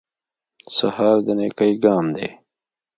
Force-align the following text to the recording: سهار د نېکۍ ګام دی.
سهار 0.75 1.17
د 1.25 1.27
نېکۍ 1.39 1.73
ګام 1.83 2.05
دی. 2.15 2.29